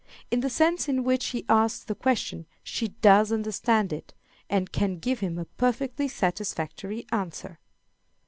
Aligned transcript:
In 0.31 0.39
the 0.39 0.49
sense 0.49 0.89
in 0.89 1.03
which 1.03 1.27
he 1.27 1.45
asks 1.47 1.83
the 1.85 1.93
question 1.93 2.47
she 2.63 2.87
does 2.87 3.31
understand 3.31 3.93
it, 3.93 4.15
and 4.49 4.71
can 4.71 4.97
give 4.97 5.19
him 5.19 5.37
a 5.37 5.45
perfectly 5.45 6.07
satisfactory 6.07 7.05
answer. 7.11 7.59